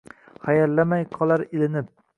[0.47, 1.97] Hayallamay qolar ilinib.